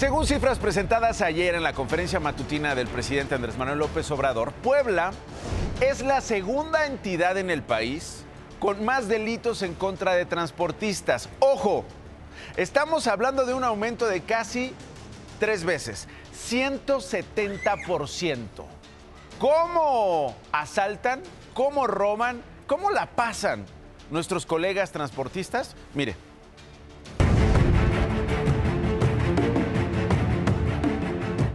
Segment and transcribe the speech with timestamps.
[0.00, 5.10] Según cifras presentadas ayer en la conferencia matutina del presidente Andrés Manuel López Obrador, Puebla
[5.82, 8.24] es la segunda entidad en el país
[8.60, 11.28] con más delitos en contra de transportistas.
[11.38, 11.84] Ojo,
[12.56, 14.72] estamos hablando de un aumento de casi
[15.38, 16.08] tres veces,
[16.48, 18.38] 170%.
[19.38, 21.20] ¿Cómo asaltan?
[21.52, 22.40] ¿Cómo roban?
[22.66, 23.66] ¿Cómo la pasan
[24.10, 25.76] nuestros colegas transportistas?
[25.92, 26.29] Mire.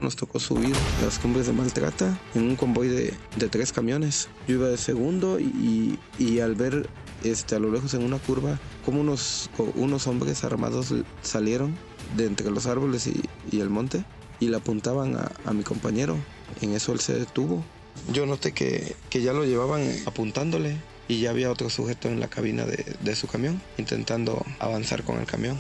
[0.06, 4.28] Nos tocó subir las cumbres de Maltrata en un convoy de, de tres camiones.
[4.48, 6.88] Yo iba de segundo y, y al ver
[7.24, 11.76] este, a lo lejos en una curva como unos, unos hombres armados salieron
[12.16, 13.20] de entre los árboles y,
[13.52, 14.06] y el monte
[14.40, 16.16] y le apuntaban a, a, mi compañero.
[16.62, 17.66] En eso él se detuvo.
[18.14, 22.28] Yo noté que, que ya lo llevaban apuntándole y ya había otro sujeto en la
[22.28, 25.58] cabina de, de su camión intentando avanzar con el camión.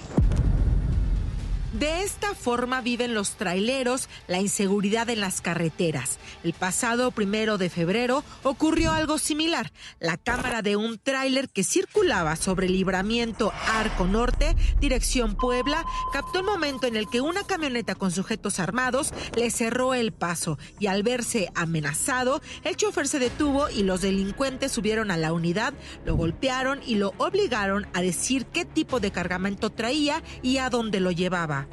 [1.80, 6.20] De esta forma viven los traileros la inseguridad en las carreteras.
[6.46, 9.74] El pasado primero de febrero ocurrió algo similar.
[10.00, 16.40] La cámara de un tráiler que circulaba sobre el libramiento Arco Norte, dirección Puebla, captó
[16.40, 20.88] el momento en el que una camioneta con sujetos armados le cerró el paso y
[20.88, 25.74] al verse amenazado, el chofer se detuvo y los delincuentes subieron a la unidad,
[26.06, 31.02] lo golpearon y lo obligaron a decir qué tipo de cargamento traía y a dónde
[31.02, 31.65] lo llevaba.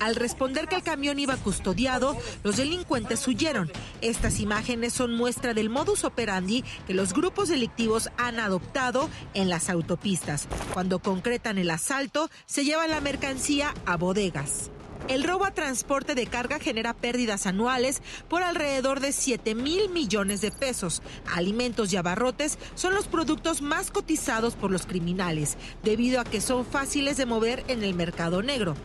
[0.00, 3.70] Al responder que el camión iba custodiado, los delincuentes huyeron.
[4.00, 9.70] Estas imágenes son muestra del modus operandi que los grupos delictivos han adoptado en las
[9.70, 10.48] autopistas.
[10.72, 14.70] Cuando concretan el asalto, se llevan la mercancía a bodegas.
[15.08, 20.40] El robo a transporte de carga genera pérdidas anuales por alrededor de 7 mil millones
[20.40, 21.02] de pesos.
[21.34, 26.64] Alimentos y abarrotes son los productos más cotizados por los criminales, debido a que son
[26.64, 28.76] fáciles de mover en el mercado negro.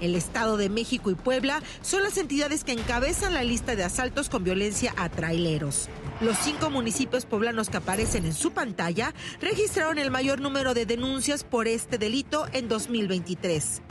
[0.00, 4.28] El Estado de México y Puebla son las entidades que encabezan la lista de asaltos
[4.28, 5.88] con violencia a traileros.
[6.20, 11.44] Los cinco municipios poblanos que aparecen en su pantalla registraron el mayor número de denuncias
[11.44, 13.82] por este delito en 2023.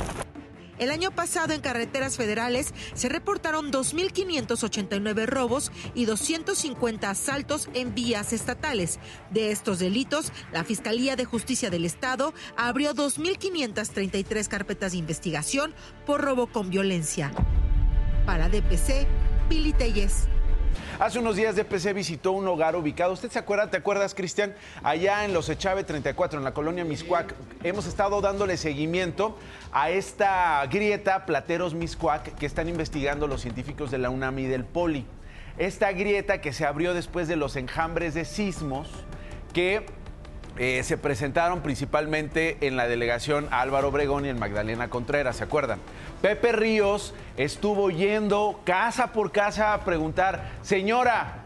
[0.77, 8.33] El año pasado en carreteras federales se reportaron 2.589 robos y 250 asaltos en vías
[8.33, 8.99] estatales.
[9.31, 15.73] De estos delitos, la Fiscalía de Justicia del Estado abrió 2.533 carpetas de investigación
[16.05, 17.31] por robo con violencia.
[18.25, 19.07] Para DPC,
[19.49, 20.27] Pili Telles.
[20.99, 23.69] Hace unos días DPC visitó un hogar ubicado, ¿usted se acuerda?
[23.69, 24.55] ¿Te acuerdas, Cristian?
[24.83, 27.33] Allá en los Echave 34, en la colonia Miscuac.
[27.63, 29.37] Hemos estado dándole seguimiento
[29.71, 34.65] a esta grieta Plateros Miscuac que están investigando los científicos de la UNAM y del
[34.65, 35.05] Poli.
[35.57, 38.89] Esta grieta que se abrió después de los enjambres de sismos
[39.53, 39.85] que
[40.57, 45.79] eh, se presentaron principalmente en la delegación Álvaro Obregón y en Magdalena Contreras, ¿se acuerdan?
[46.21, 51.43] Pepe Ríos estuvo yendo casa por casa a preguntar, señora,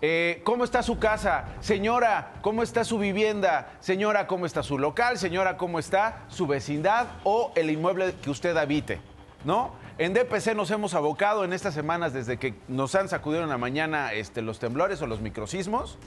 [0.00, 1.46] eh, ¿cómo está su casa?
[1.60, 3.72] Señora, ¿cómo está su vivienda?
[3.80, 5.18] Señora, ¿cómo está su local?
[5.18, 9.00] Señora, ¿cómo está su vecindad o el inmueble que usted habite?
[9.44, 9.72] ¿No?
[9.98, 13.58] En DPC nos hemos abocado en estas semanas desde que nos han sacudido en la
[13.58, 15.98] mañana este, los temblores o los microsismos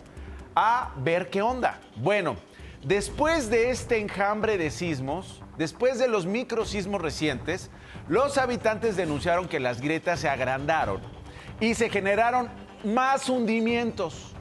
[0.55, 1.79] a ver qué onda.
[1.95, 2.35] Bueno,
[2.83, 7.69] después de este enjambre de sismos, después de los microsismos recientes,
[8.07, 11.01] los habitantes denunciaron que las grietas se agrandaron
[11.59, 12.49] y se generaron
[12.83, 14.33] más hundimientos.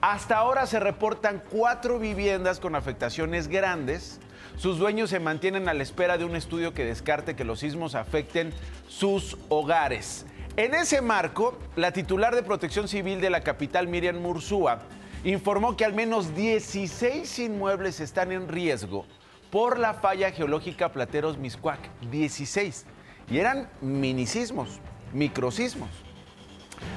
[0.00, 4.18] Hasta ahora se reportan cuatro viviendas con afectaciones grandes.
[4.56, 7.94] Sus dueños se mantienen a la espera de un estudio que descarte que los sismos
[7.94, 8.52] afecten
[8.88, 10.26] sus hogares.
[10.56, 14.80] En ese marco, la titular de Protección Civil de la capital, Miriam Mursúa,
[15.24, 19.06] informó que al menos 16 inmuebles están en riesgo
[19.50, 21.78] por la falla geológica Plateros Miscuac.
[22.10, 22.86] 16.
[23.30, 24.80] Y eran minisismos,
[25.12, 25.90] microsismos.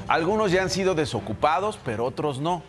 [0.08, 2.64] Algunos ya han sido desocupados, pero otros no.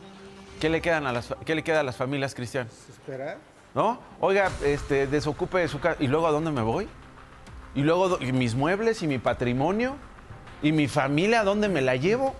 [0.60, 2.69] ¿Qué le, quedan a las, qué le queda a las familias, Cristian?
[2.88, 3.39] Esperar.
[3.74, 3.98] ¿No?
[4.21, 6.03] Oiga, este, desocupe su casa.
[6.03, 6.89] ¿Y luego a dónde me voy?
[7.74, 9.97] ¿Y luego y mis muebles y mi patrimonio?
[10.62, 12.34] ¿Y mi familia a dónde me la llevo?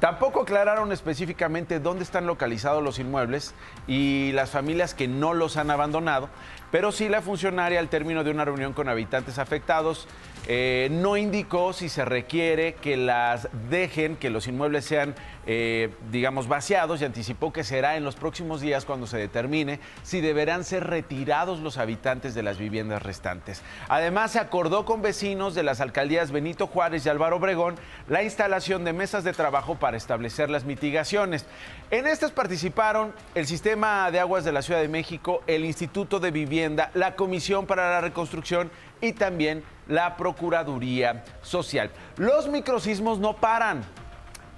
[0.00, 3.54] Tampoco aclararon específicamente dónde están localizados los inmuebles
[3.86, 6.28] y las familias que no los han abandonado,
[6.70, 10.06] pero sí la funcionaria al término de una reunión con habitantes afectados
[10.46, 15.14] eh, no indicó si se requiere que las dejen, que los inmuebles sean,
[15.46, 20.20] eh, digamos, vaciados y anticipó que será en los próximos días cuando se determine si
[20.20, 23.62] deberán ser retirados los habitantes de las viviendas restantes.
[23.88, 27.76] Además, se acordó con vecinos de las alcaldías Benito Juárez y Álvaro Obregón
[28.08, 31.46] la instalación de mesas de trabajo para establecer las mitigaciones.
[31.90, 36.30] En estas participaron el Sistema de Aguas de la Ciudad de México, el Instituto de
[36.30, 38.70] Vivienda, la Comisión para la Reconstrucción
[39.00, 41.90] y también la Procuraduría Social.
[42.16, 43.84] Los microsismos no paran.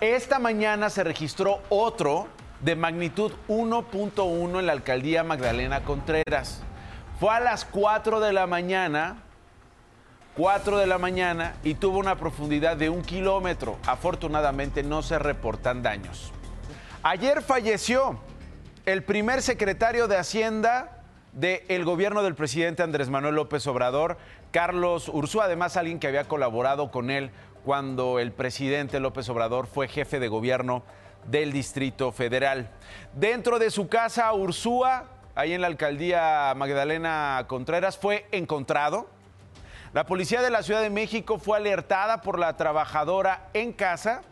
[0.01, 2.29] Esta mañana se registró otro
[2.61, 6.63] de magnitud 1.1 en la alcaldía Magdalena Contreras.
[7.19, 9.23] Fue a las 4 de la mañana,
[10.37, 13.79] 4 de la mañana y tuvo una profundidad de un kilómetro.
[13.87, 16.33] Afortunadamente no se reportan daños.
[17.03, 18.19] Ayer falleció
[18.85, 20.96] el primer secretario de Hacienda
[21.37, 24.17] del gobierno del presidente Andrés Manuel López Obrador,
[24.53, 27.31] Carlos Ursúa, además alguien que había colaborado con él
[27.63, 30.83] cuando el presidente López Obrador fue jefe de gobierno
[31.27, 32.71] del Distrito Federal.
[33.13, 39.07] Dentro de su casa, Ursúa, ahí en la alcaldía Magdalena Contreras, fue encontrado.
[39.93, 44.23] La policía de la Ciudad de México fue alertada por la trabajadora en casa.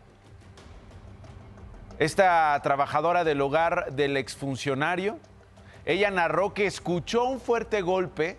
[1.98, 5.18] Esta trabajadora del hogar del exfuncionario,
[5.86, 8.38] ella narró que escuchó un fuerte golpe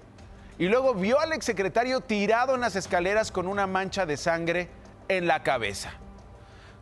[0.57, 4.69] y luego vio al exsecretario tirado en las escaleras con una mancha de sangre
[5.09, 5.93] en la cabeza.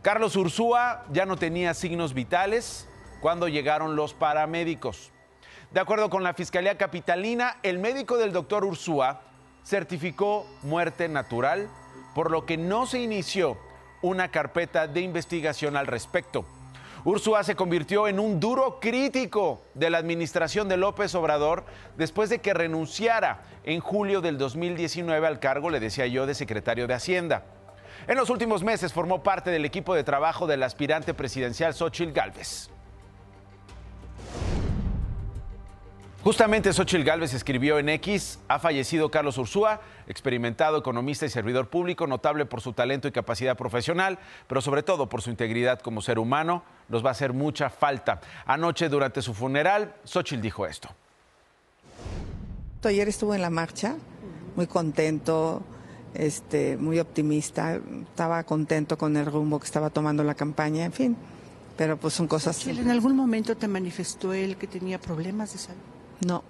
[0.00, 2.88] Carlos Ursúa ya no tenía signos vitales
[3.20, 5.10] cuando llegaron los paramédicos.
[5.70, 9.22] De acuerdo con la Fiscalía Capitalina, el médico del doctor Ursúa
[9.64, 11.68] certificó muerte natural,
[12.14, 13.58] por lo que no se inició
[14.02, 16.44] una carpeta de investigación al respecto.
[17.06, 21.66] Ursúa se convirtió en un duro crítico de la administración de López Obrador
[21.98, 26.86] después de que renunciara en julio del 2019 al cargo, le decía yo, de secretario
[26.86, 27.44] de Hacienda.
[28.06, 32.70] En los últimos meses formó parte del equipo de trabajo del aspirante presidencial Xochitl Gálvez.
[36.24, 42.06] Justamente Xochitl Gálvez escribió en X, ha fallecido Carlos Ursúa, experimentado economista y servidor público,
[42.06, 46.18] notable por su talento y capacidad profesional, pero sobre todo por su integridad como ser
[46.18, 48.22] humano, nos va a hacer mucha falta.
[48.46, 50.88] Anoche durante su funeral, Xochitl dijo esto.
[52.84, 53.94] Ayer estuvo en la marcha,
[54.56, 55.62] muy contento,
[56.14, 57.78] este, muy optimista,
[58.08, 61.16] estaba contento con el rumbo que estaba tomando la campaña, en fin,
[61.76, 62.66] pero pues son cosas...
[62.66, 65.94] ¿En algún momento te manifestó él que tenía problemas de salud?
[66.20, 66.42] No.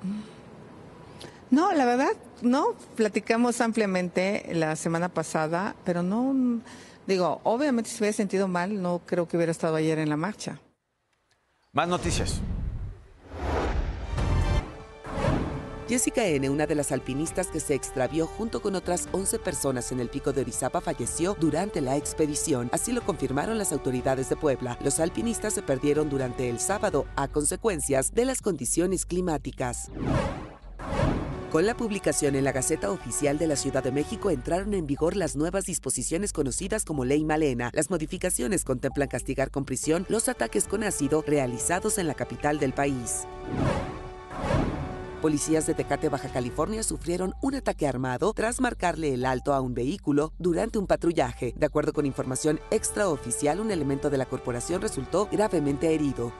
[1.51, 2.13] No, la verdad,
[2.43, 6.61] no, platicamos ampliamente la semana pasada, pero no,
[7.07, 10.59] digo, obviamente si hubiera sentido mal, no creo que hubiera estado ayer en la marcha.
[11.73, 12.41] Más noticias.
[15.87, 20.01] Jessica N., una de las alpinistas que se extravió junto con otras 11 personas en
[20.01, 22.71] el pico de Orizaba, falleció durante la expedición.
[22.73, 24.79] Así lo confirmaron las autoridades de Puebla.
[24.83, 29.91] Los alpinistas se perdieron durante el sábado a consecuencias de las condiciones climáticas.
[31.53, 35.17] Con la publicación en la Gaceta Oficial de la Ciudad de México entraron en vigor
[35.17, 37.71] las nuevas disposiciones conocidas como Ley Malena.
[37.75, 42.73] Las modificaciones contemplan castigar con prisión los ataques con ácido realizados en la capital del
[42.73, 43.27] país.
[45.25, 49.73] Policías de Tecate, Baja California, sufrieron un ataque armado tras marcarle el alto a un
[49.73, 51.55] vehículo durante un patrullaje.
[51.57, 56.31] De acuerdo con información extraoficial, un elemento de la corporación resultó gravemente herido.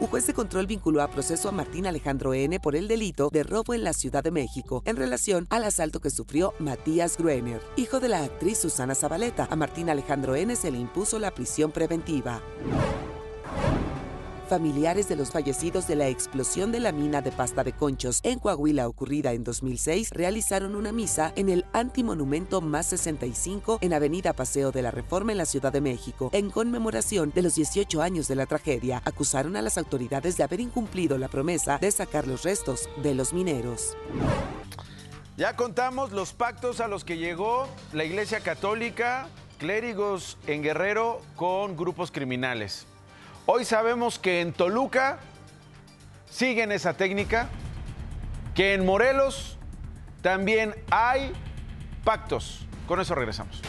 [0.00, 2.58] Un juez de control vinculó a proceso a Martín Alejandro N.
[2.58, 6.08] por el delito de robo en la Ciudad de México en relación al asalto que
[6.08, 9.46] sufrió Matías Gruener, hijo de la actriz Susana Zabaleta.
[9.50, 10.56] A Martín Alejandro N.
[10.56, 12.40] se le impuso la prisión preventiva.
[14.48, 18.38] Familiares de los fallecidos de la explosión de la mina de pasta de conchos en
[18.38, 24.72] Coahuila ocurrida en 2006 realizaron una misa en el antimonumento más 65 en Avenida Paseo
[24.72, 28.36] de la Reforma en la Ciudad de México en conmemoración de los 18 años de
[28.36, 29.02] la tragedia.
[29.04, 33.34] Acusaron a las autoridades de haber incumplido la promesa de sacar los restos de los
[33.34, 33.98] mineros.
[35.36, 41.76] Ya contamos los pactos a los que llegó la Iglesia Católica, clérigos en Guerrero con
[41.76, 42.86] grupos criminales.
[43.50, 45.20] Hoy sabemos que en Toluca
[46.28, 47.48] siguen esa técnica,
[48.54, 49.56] que en Morelos
[50.20, 51.32] también hay
[52.04, 52.66] pactos.
[52.86, 53.62] Con eso regresamos.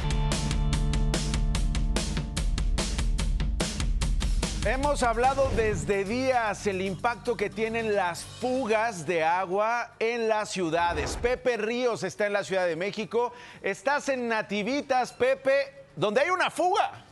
[4.65, 11.17] Hemos hablado desde días el impacto que tienen las fugas de agua en las ciudades.
[11.21, 13.31] Pepe Ríos está en la Ciudad de México.
[13.61, 17.05] Estás en Nativitas, Pepe, donde hay una fuga.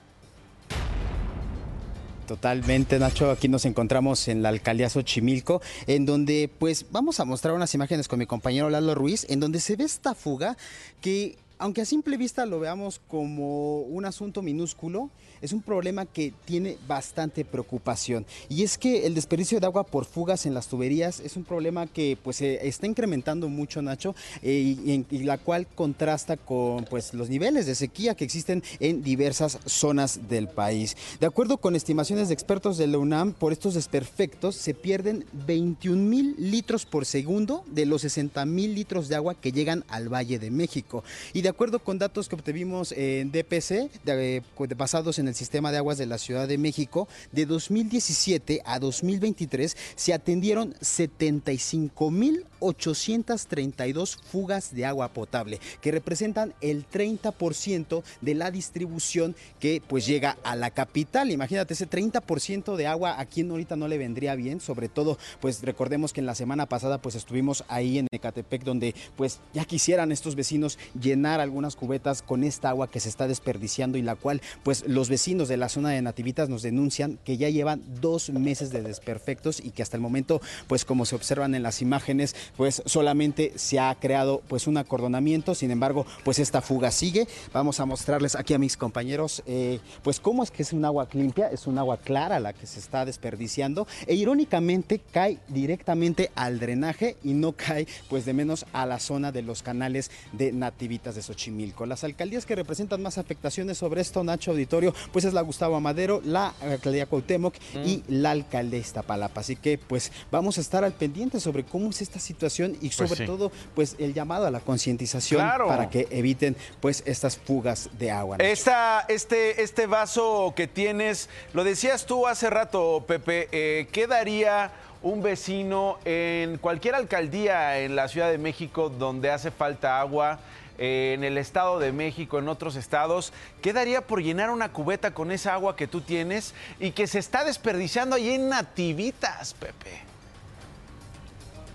[2.27, 3.31] Totalmente, Nacho.
[3.31, 8.10] Aquí nos encontramos en la alcaldía Xochimilco, en donde, pues, vamos a mostrar unas imágenes
[8.10, 10.57] con mi compañero Lalo Ruiz, en donde se ve esta fuga
[11.01, 15.10] que aunque a simple vista lo veamos como un asunto minúsculo,
[15.41, 18.25] es un problema que tiene bastante preocupación.
[18.50, 21.88] Y es que el desperdicio de agua por fugas en las tuberías es un problema
[21.88, 27.29] que pues se está incrementando mucho, Nacho, eh, y, la cual contrasta con pues los
[27.29, 30.96] niveles de sequía que existen en diversas zonas del país.
[31.20, 36.01] De acuerdo con estimaciones de expertos de la UNAM, por estos desperfectos se pierden 21
[36.01, 40.39] mil litros por segundo de los 60 mil litros de agua que llegan al Valle
[40.39, 41.03] de México.
[41.34, 44.44] Y de acuerdo con datos que obtuvimos en DPC, de,
[44.75, 49.75] basados en el sistema de aguas de la Ciudad de México, de 2017 a 2023
[49.96, 58.52] se atendieron 75 mil 832 fugas de agua potable, que representan el 30% de la
[58.52, 61.32] distribución que pues llega a la capital.
[61.32, 65.62] Imagínate, ese 30% de agua a quien ahorita no le vendría bien, sobre todo pues
[65.62, 70.12] recordemos que en la semana pasada pues estuvimos ahí en Ecatepec donde pues ya quisieran
[70.12, 74.42] estos vecinos llenar algunas cubetas con esta agua que se está desperdiciando y la cual
[74.64, 78.72] pues los vecinos de la zona de Nativitas nos denuncian que ya llevan dos meses
[78.72, 82.82] de desperfectos y que hasta el momento pues como se observan en las imágenes pues
[82.86, 87.27] solamente se ha creado pues un acordonamiento, sin embargo pues esta fuga sigue.
[87.54, 91.08] Vamos a mostrarles aquí a mis compañeros eh, pues cómo es que es un agua
[91.13, 96.60] limpia, es un agua clara la que se está desperdiciando e irónicamente cae directamente al
[96.60, 101.16] drenaje y no cae pues de menos a la zona de los canales de Nativitas
[101.16, 101.86] de Xochimilco.
[101.86, 106.22] Las alcaldías que representan más afectaciones sobre esto, Nacho Auditorio, pues es la Gustavo Amadero,
[106.24, 109.42] la alcaldía Cuauhtémoc y la alcaldía Iztapalapa.
[109.42, 112.37] Así que pues vamos a estar al pendiente sobre cómo es esta situación
[112.82, 113.25] y sobre Pues sí.
[113.25, 115.67] todo pues el llamado a la concientización Claro.
[115.67, 118.38] para que eviten pues estas fugas de agua.
[118.39, 124.72] Esta, este, este vaso que tienes, lo decías tú hace rato, Pepe, eh, ¿qué daría
[125.01, 130.39] un vecino en cualquier alcaldía en la Ciudad de México donde hace falta agua?
[130.79, 135.10] eh, en el Estado de México, en otros estados, ¿qué daría por llenar una cubeta
[135.12, 139.89] con esa agua que tú tienes y que se está desperdiciando ahí en Nativitas, Pepe?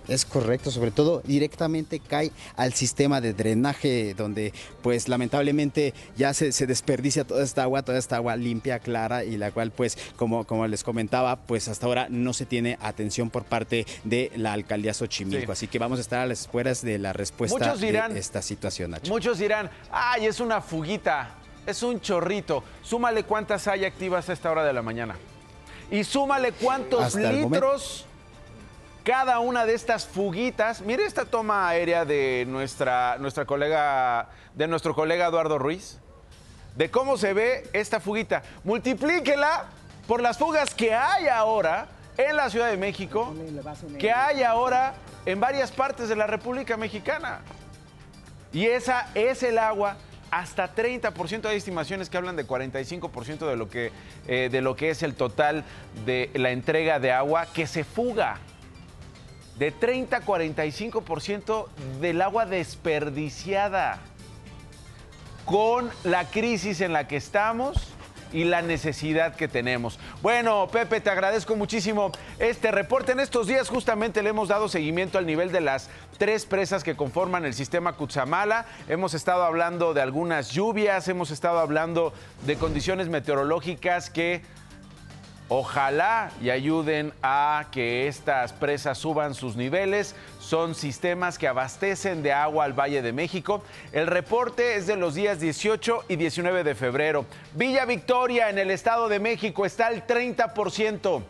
[0.09, 6.52] Es correcto, sobre todo directamente cae al sistema de drenaje donde pues lamentablemente ya se,
[6.52, 10.44] se desperdicia toda esta agua, toda esta agua limpia, clara y la cual pues como,
[10.44, 14.92] como les comentaba pues hasta ahora no se tiene atención por parte de la alcaldía
[14.94, 15.47] Xochimilco.
[15.47, 15.52] Sí.
[15.52, 18.90] Así que vamos a estar a las esperas de la respuesta dirán- de esta situación,
[18.90, 19.11] Nacho.
[19.12, 21.30] Muchos dirán, ay, es una fuguita,
[21.66, 22.64] es un chorrito.
[22.82, 25.16] Súmale cuántas hay activas a esta hora de la mañana.
[25.90, 28.06] Y súmale cuántos Hasta litros
[29.04, 30.80] cada una de estas fuguitas.
[30.80, 35.99] Mire esta toma aérea de nuestra, nuestra colega, de nuestro colega Eduardo Ruiz.
[36.76, 38.42] De cómo se ve esta fuguita.
[38.64, 39.66] Multiplíquela
[40.06, 43.35] por las fugas que hay ahora en la Ciudad de México,
[43.99, 44.94] que hay ahora
[45.26, 47.40] en varias partes de la República Mexicana.
[48.52, 49.97] Y esa es el agua.
[50.30, 53.92] Hasta 30%, hay estimaciones que hablan de 45% de lo, que,
[54.26, 55.62] eh, de lo que es el total
[56.06, 58.38] de la entrega de agua que se fuga.
[59.59, 61.66] De 30 a 45%
[62.00, 64.00] del agua desperdiciada.
[65.44, 67.92] Con la crisis en la que estamos
[68.32, 69.99] y la necesidad que tenemos.
[70.23, 73.12] Bueno, Pepe, te agradezco muchísimo este reporte.
[73.12, 76.97] En estos días justamente le hemos dado seguimiento al nivel de las tres presas que
[76.97, 78.66] conforman el sistema Cutzamala.
[78.88, 82.12] Hemos estado hablando de algunas lluvias, hemos estado hablando
[82.47, 84.42] de condiciones meteorológicas que
[85.49, 90.15] Ojalá y ayuden a que estas presas suban sus niveles.
[90.41, 93.63] Son sistemas que abastecen de agua al Valle de México.
[93.93, 97.27] El reporte es de los días 18 y 19 de febrero.
[97.55, 101.23] Villa Victoria en el Estado de México está al 30%.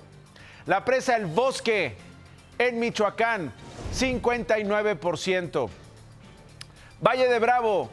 [0.67, 1.97] La presa El Bosque
[2.59, 3.53] en Michoacán,
[3.93, 5.69] 59%.
[7.05, 7.91] Valle de Bravo,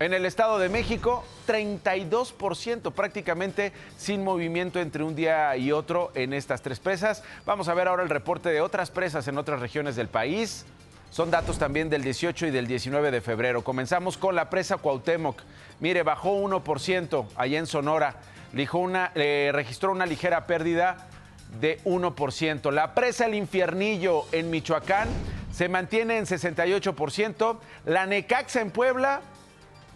[0.00, 6.32] en el Estado de México, 32%, prácticamente sin movimiento entre un día y otro en
[6.32, 7.22] estas tres presas.
[7.46, 10.64] Vamos a ver ahora el reporte de otras presas en otras regiones del país.
[11.10, 13.62] Son datos también del 18 y del 19 de febrero.
[13.62, 15.40] Comenzamos con la presa Cuauhtémoc.
[15.78, 18.16] Mire, bajó 1% allá en Sonora.
[18.72, 21.08] Una- registró una ligera pérdida
[21.60, 22.72] de 1%.
[22.72, 25.08] La presa El Infiernillo en Michoacán
[25.52, 27.58] se mantiene en 68%.
[27.86, 29.20] La Necaxa en Puebla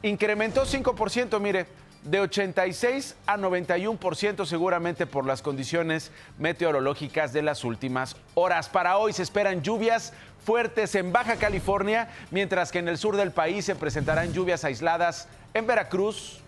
[0.03, 1.67] incrementó 5%, mire,
[2.03, 8.69] de 86 a 91% seguramente por las condiciones meteorológicas de las últimas horas.
[8.69, 10.13] Para hoy se esperan lluvias
[10.45, 15.29] fuertes en Baja California, mientras que en el sur del país se presentarán lluvias aisladas
[15.53, 16.41] en Veracruz,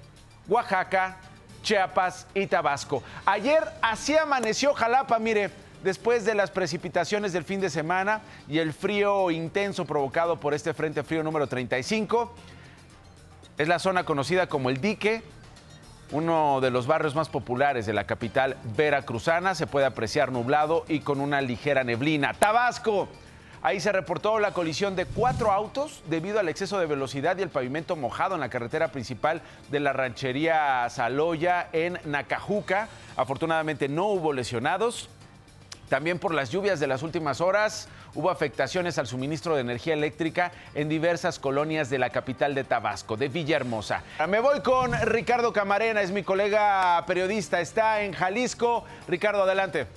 [0.49, 1.19] Oaxaca,
[1.62, 3.02] Chiapas y Tabasco.
[3.26, 5.50] Ayer así amaneció Jalapa, mire,
[5.83, 10.73] después de las precipitaciones del fin de semana y el frío intenso provocado por este
[10.73, 12.35] Frente Frío número 35
[13.61, 15.23] Es la zona conocida como el Dique,
[16.12, 19.55] uno de los barrios más populares de la capital veracruzana.
[19.55, 22.33] Se puede apreciar nublado y con una ligera neblina.
[22.33, 23.07] Tabasco.
[23.61, 27.50] Ahí se reportó la colisión de cuatro autos debido al exceso de velocidad y el
[27.50, 32.88] pavimento mojado en la carretera principal de la ranchería Saloya en Nacajuca.
[33.14, 35.11] Afortunadamente no hubo lesionados.
[35.90, 40.52] También por las lluvias de las últimas horas hubo afectaciones al suministro de energía eléctrica
[40.76, 44.04] en diversas colonias de la capital de Tabasco, de Villahermosa.
[44.28, 48.85] Me voy con Ricardo Camarena, es mi colega periodista, está en Jalisco.
[49.09, 49.88] Ricardo, adelante.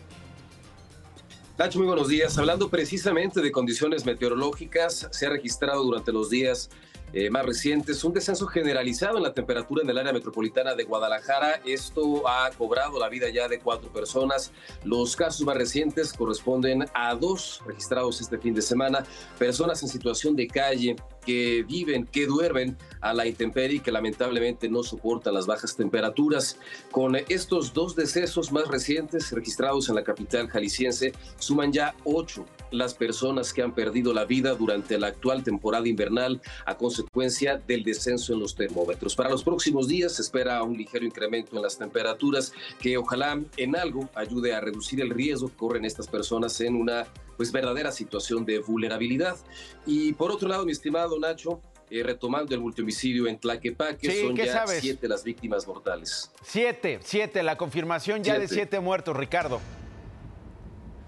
[1.60, 2.40] Nacho, muy buenos días.
[2.40, 6.72] Hablando precisamente de condiciones meteorológicas, se ha registrado durante los días
[7.14, 11.62] eh, más recientes, un descenso generalizado en la temperatura en el área metropolitana de Guadalajara.
[11.64, 14.52] Esto ha cobrado la vida ya de cuatro personas.
[14.84, 19.06] Los casos más recientes corresponden a dos registrados este fin de semana,
[19.38, 24.70] personas en situación de calle que viven, que duermen a la intemperie y que lamentablemente
[24.70, 26.58] no soportan las bajas temperaturas.
[26.92, 32.94] Con estos dos decesos más recientes registrados en la capital jalisciense, suman ya ocho las
[32.94, 38.34] personas que han perdido la vida durante la actual temporada invernal a consecuencia del descenso
[38.34, 39.16] en los termómetros.
[39.16, 43.76] Para los próximos días se espera un ligero incremento en las temperaturas que ojalá en
[43.76, 47.06] algo ayude a reducir el riesgo que corren estas personas en una
[47.38, 49.38] pues verdadera situación de vulnerabilidad.
[49.86, 54.66] Y por otro lado, mi estimado Nacho, eh, retomando el multihomicidio en Tlaquepaque, son ya
[54.68, 56.32] siete las víctimas mortales.
[56.42, 59.60] Siete, siete, la confirmación ya de siete muertos, Ricardo.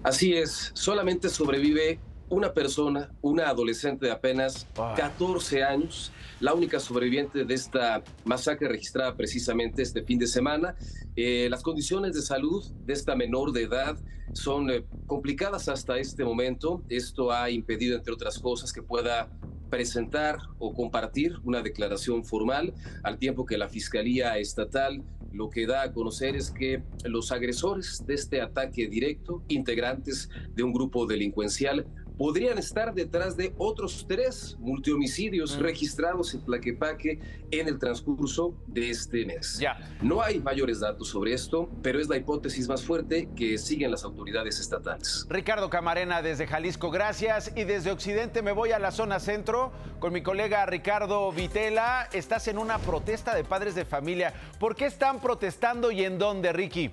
[0.02, 7.44] Así es, solamente sobrevive una persona, una adolescente de apenas 14 años, la única sobreviviente
[7.44, 10.76] de esta masacre registrada precisamente este fin de semana.
[11.14, 13.96] Eh, las condiciones de salud de esta menor de edad
[14.32, 16.82] son eh, complicadas hasta este momento.
[16.88, 19.30] Esto ha impedido, entre otras cosas, que pueda
[19.70, 25.02] presentar o compartir una declaración formal, al tiempo que la Fiscalía Estatal
[25.32, 30.62] lo que da a conocer es que los agresores de este ataque directo, integrantes de
[30.62, 37.20] un grupo delincuencial, podrían estar detrás de otros tres multihomicidios registrados en Plaquepaque
[37.50, 39.58] en el transcurso de este mes.
[39.58, 39.78] Ya.
[40.02, 44.04] No hay mayores datos sobre esto, pero es la hipótesis más fuerte que siguen las
[44.04, 45.26] autoridades estatales.
[45.28, 47.52] Ricardo Camarena desde Jalisco, gracias.
[47.54, 52.08] Y desde Occidente me voy a la zona centro con mi colega Ricardo Vitela.
[52.12, 54.34] Estás en una protesta de padres de familia.
[54.58, 56.92] ¿Por qué están protestando y en dónde, Ricky?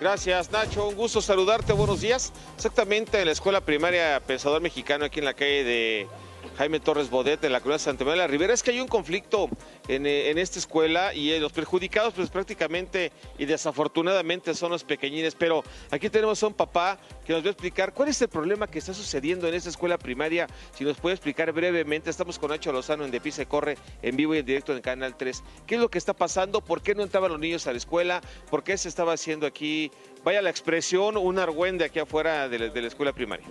[0.00, 0.88] Gracias, Nacho.
[0.88, 1.74] Un gusto saludarte.
[1.74, 2.32] Buenos días.
[2.56, 6.08] Exactamente en la escuela primaria Pensador Mexicano, aquí en la calle de
[6.56, 8.52] Jaime Torres Bodet, en la colonia Santa María de la Ribera.
[8.52, 9.48] Es que hay un conflicto
[9.88, 15.34] eh, en, esta escuela y eh, los perjudicados, pues prácticamente y desafortunadamente son los pequeñines.
[15.34, 18.66] Pero aquí tenemos a un papá que nos va a explicar cuál es el problema
[18.66, 20.46] que está sucediendo en esta escuela primaria.
[20.74, 24.34] Si nos puede explicar brevemente, estamos con Nacho Lozano en De Pisa Corre, en vivo
[24.34, 25.42] y en directo en Canal 3.
[25.66, 26.60] ¿Qué es lo que está pasando?
[26.60, 28.20] ¿Por qué no entraban los niños a la escuela?
[28.50, 29.90] ¿Por qué se estaba haciendo aquí,
[30.24, 33.46] vaya la expresión, un argüende aquí afuera de la, escuela primaria?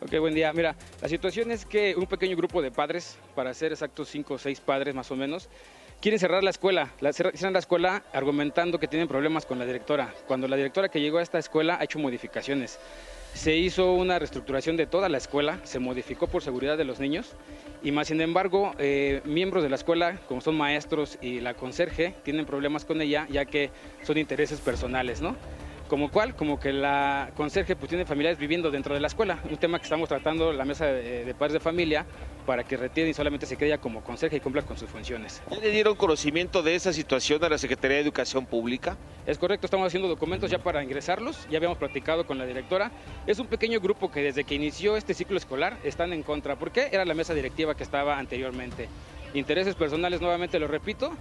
[0.00, 0.52] Ok, buen día.
[0.52, 4.38] Mira, la situación es que un pequeño grupo de padres, para ser exactos cinco o
[4.38, 5.48] seis padres más o menos,
[6.00, 6.92] quieren cerrar la escuela.
[7.00, 10.14] La, cierran la escuela argumentando que tienen problemas con la directora.
[10.26, 12.78] Cuando la directora que llegó a esta escuela ha hecho modificaciones.
[13.34, 17.32] Se hizo una reestructuración de toda la escuela, se modificó por seguridad de los niños
[17.82, 22.14] y más sin embargo eh, miembros de la escuela, como son maestros y la conserje,
[22.22, 23.70] tienen problemas con ella ya que
[24.04, 25.34] son intereses personales, ¿no?
[25.94, 29.58] Como cual, como que la conserje pues, tiene familiares viviendo dentro de la escuela, un
[29.58, 32.04] tema que estamos tratando la mesa de, padres de familia
[32.44, 35.40] para que retiene y solamente se quede como conserje y cumpla con sus funciones.
[35.48, 38.96] ¿Ya le dieron conocimiento de esa situación a la Secretaría de Educación Pública?
[39.24, 42.90] Es correcto, estamos haciendo documentos ya para ingresarlos, ya habíamos platicado con la directora.
[43.28, 46.56] Es un pequeño grupo que desde que inició este ciclo escolar están en contra.
[46.56, 46.88] ¿Por qué?
[46.90, 48.88] Era la mesa directiva que estaba anteriormente.
[49.32, 51.12] Intereses personales, nuevamente lo repito,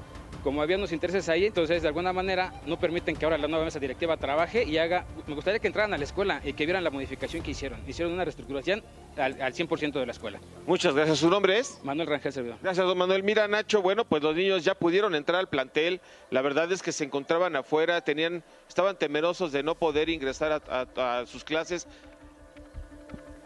[0.44, 3.66] como había unos intereses ahí, entonces de alguna manera no permiten que ahora la nueva
[3.66, 6.84] mesa directiva trabaje y haga, me gustaría que entraran a la escuela y que vieran
[6.84, 7.80] la modificación que hicieron.
[7.88, 8.84] Hicieron una reestructuración
[9.18, 10.40] al, 100% de la escuela.
[10.68, 11.20] Muchas gracias.
[11.20, 11.80] ¿Su nombre es?
[11.84, 12.58] Manuel Rangel Servidor.
[12.62, 13.24] Gracias, don Manuel.
[13.24, 16.02] Mira, Nacho, bueno, pues los niños ya pudieron entrar al plantel.
[16.30, 21.26] La verdad es que se encontraban afuera, tenían, estaban temerosos de no poder ingresar a,
[21.26, 21.88] sus clases.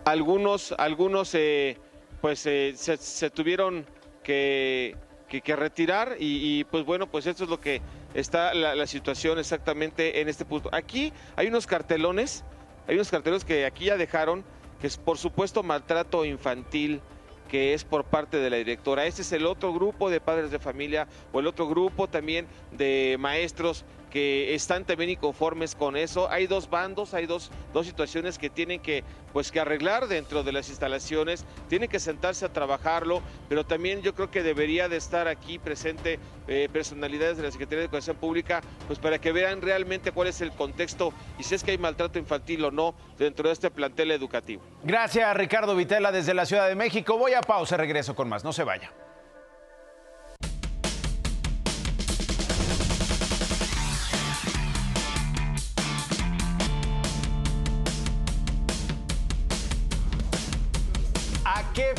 [0.05, 1.77] Algunos, algunos, eh,
[2.21, 3.85] pues eh, se tuvieron
[4.23, 4.95] que
[5.27, 7.81] que, retirar y, pues bueno, pues esto es lo que
[8.13, 10.69] está la, situación exactamente en este punto.
[10.71, 12.43] Aquí hay unos cartelones,
[12.87, 14.43] hay unos cartelones que aquí ya dejaron,
[14.79, 17.01] que es por supuesto maltrato infantil
[17.47, 19.05] que es por parte de la directora.
[19.05, 23.15] Este es el otro grupo de padres de familia o el otro grupo también de
[23.19, 26.29] maestros que están también inconformes con eso.
[26.29, 30.51] Hay dos bandos, hay dos, dos situaciones que tienen que, pues, que arreglar dentro de
[30.51, 35.27] las instalaciones, tienen que sentarse a trabajarlo, pero también yo creo que debería de estar
[35.27, 40.11] aquí presente eh, personalidades de la Secretaría de Educación Pública, pues para que vean realmente
[40.11, 43.53] cuál es el contexto y si es que hay maltrato infantil o no dentro de
[43.53, 44.61] este plantel educativo.
[44.83, 47.17] Gracias, Ricardo Vitela, desde la Ciudad de México.
[47.17, 48.43] Voy a pausa, regreso con más.
[48.43, 48.91] No se vaya.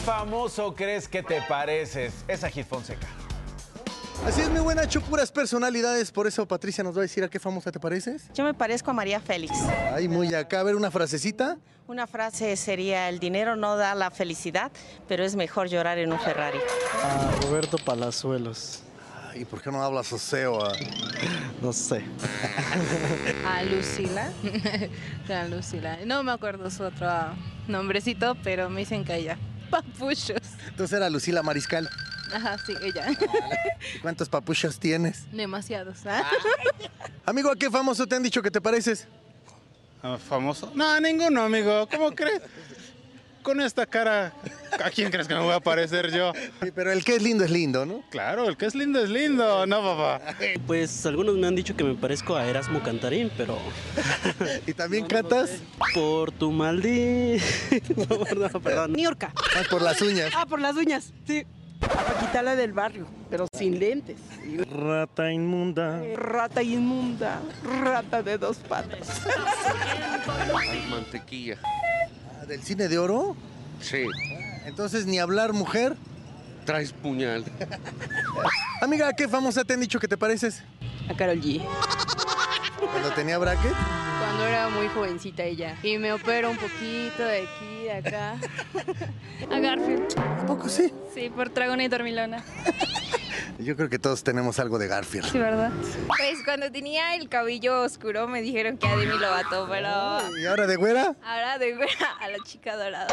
[0.08, 2.24] Famoso crees que te pareces?
[2.28, 3.06] Es a Gil Fonseca.
[4.26, 6.10] Así es, mi buena, hecho puras personalidades.
[6.10, 8.30] Por eso Patricia nos va a decir a qué famosa te pareces.
[8.32, 9.52] Yo me parezco a María Félix.
[9.94, 10.60] Ay, muy acá.
[10.60, 11.58] A ver, una frasecita.
[11.88, 14.72] Una frase sería, el dinero no da la felicidad,
[15.08, 16.58] pero es mejor llorar en un Ferrari.
[17.04, 18.82] A Roberto Palazuelos.
[19.34, 20.64] ¿Y por qué no hablas oseo?
[20.64, 20.72] a-
[21.62, 22.02] No sé.
[23.46, 24.32] A Lucila.
[25.28, 25.98] a Lucila.
[26.06, 27.08] No me acuerdo su otro
[27.68, 29.36] nombrecito, pero me dicen que ella.
[29.70, 30.42] Papuchos.
[30.68, 31.88] Entonces era Lucila Mariscal.
[32.32, 33.06] Ajá, sí, ella.
[33.94, 35.30] ¿Y cuántos papuchos tienes?
[35.32, 36.06] Demasiados.
[36.06, 36.22] ¿ah?
[37.24, 39.06] Amigo, ¿a qué famoso te han dicho que te pareces?
[40.28, 40.72] ¿Famoso?
[40.74, 41.88] No, ninguno, amigo.
[41.90, 42.42] ¿Cómo crees?
[43.42, 44.32] Con esta cara,
[44.84, 46.32] ¿a quién crees que me voy a parecer yo?
[46.62, 48.02] Sí, pero el que es lindo es lindo, ¿no?
[48.10, 50.20] Claro, el que es lindo es lindo, ¿no, papá?
[50.66, 53.58] Pues algunos me han dicho que me parezco a Erasmo Cantarín, pero.
[54.66, 55.50] ¿Y también cantas?
[55.94, 57.44] Por tu maldito.
[58.08, 58.92] No, perdón, perdón.
[58.92, 59.32] Niurka.
[59.34, 60.32] Ah, por las uñas.
[60.34, 61.44] Ah, por las uñas, sí.
[61.82, 64.18] A Paquita la del barrio, pero sin lentes.
[64.70, 66.02] Rata inmunda.
[66.16, 67.40] Rata inmunda,
[67.82, 69.22] rata de dos patas.
[70.90, 71.58] mantequilla.
[71.64, 73.36] Ah, ¿Del cine de oro?
[73.80, 74.04] Sí.
[74.68, 75.96] Entonces, ni hablar, mujer.
[76.66, 77.44] Traes puñal.
[78.82, 80.62] Amiga, ¿a qué famosa te han dicho que te pareces?
[81.08, 81.64] A Carol G.
[82.78, 83.72] Cuando tenía bracket.
[83.72, 85.78] Cuando era muy jovencita ella.
[85.82, 88.36] Y me opero un poquito de aquí, acá.
[89.50, 90.18] A Garfield.
[90.18, 90.92] ¿A poco sí?
[91.14, 92.44] Sí, por Dragona y Dormilona.
[93.58, 95.30] Yo creo que todos tenemos algo de Garfield.
[95.32, 95.72] Sí, ¿verdad?
[96.06, 100.66] Pues cuando tenía el cabello oscuro me dijeron que a Demi Lovato, pero ¿Y ahora
[100.68, 101.16] de güera?
[101.24, 103.12] ahora de güera a la chica dorada.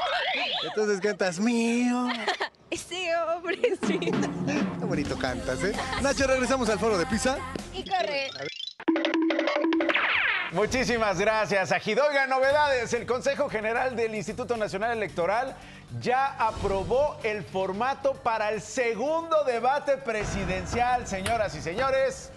[0.68, 2.08] Entonces cantas mío.
[2.68, 3.98] Ese hombre, sí.
[4.00, 5.72] Qué bonito cantas, ¿eh?
[6.02, 7.38] Nacho, regresamos al foro de Pisa.
[7.72, 8.28] Y corre.
[10.52, 12.00] Muchísimas gracias, Ajid.
[12.00, 12.92] Oiga, novedades.
[12.92, 15.56] El Consejo General del Instituto Nacional Electoral
[16.00, 22.30] ya aprobó el formato para el segundo debate presidencial, señoras y señores.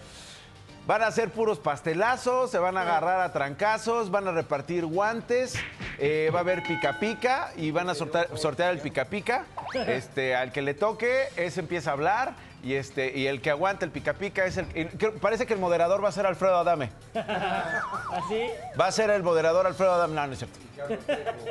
[0.88, 5.54] Van a ser puros pastelazos, se van a agarrar a trancazos, van a repartir guantes,
[5.98, 9.44] eh, va a haber pica pica y van a sortear el pica pica.
[9.86, 13.84] Este, al que le toque, ese empieza a hablar y, este, y el que aguanta
[13.84, 14.66] el pica pica es el...
[14.66, 16.90] creo- parece que el moderador va a ser Alfredo Adame.
[17.14, 18.42] ¿Así?
[18.78, 20.14] Va a ser el moderador Alfredo Adame.
[20.14, 20.58] No, no es cierto.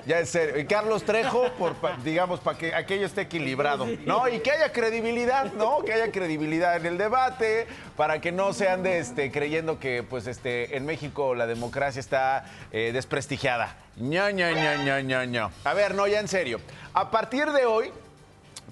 [0.06, 0.60] Ya es serio.
[0.60, 3.86] Y Carlos Trejo, por, digamos, para que aquello esté equilibrado.
[4.06, 4.28] ¿No?
[4.28, 5.80] Y que haya credibilidad, ¿no?
[5.84, 10.26] Que haya credibilidad en el debate, para que no se ande este, creyendo que pues,
[10.28, 13.76] este, en México la democracia está eh, desprestigiada.
[13.98, 15.52] ño, ño, ño, ño, ño.
[15.64, 16.60] A ver, no, ya en serio.
[16.94, 17.92] A partir de hoy,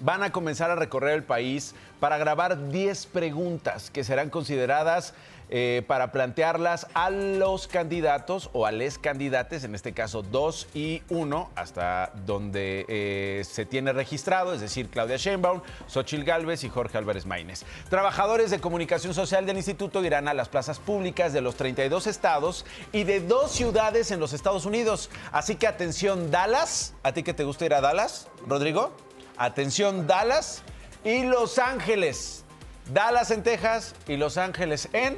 [0.00, 5.14] van a comenzar a recorrer el país para grabar 10 preguntas que serán consideradas
[5.50, 11.02] eh, para plantearlas a los candidatos o a les candidates, en este caso 2 y
[11.08, 16.98] 1, hasta donde eh, se tiene registrado, es decir, Claudia Sheinbaum, Xochil Gálvez y Jorge
[16.98, 17.64] Álvarez Maínez.
[17.88, 22.66] Trabajadores de comunicación social del instituto irán a las plazas públicas de los 32 estados
[22.92, 25.08] y de dos ciudades en los Estados Unidos.
[25.32, 29.07] Así que atención, Dallas, ¿a ti que te gusta ir a Dallas, Rodrigo?
[29.38, 30.62] Atención, Dallas
[31.04, 32.44] y Los Ángeles.
[32.92, 35.16] Dallas en Texas y Los Ángeles en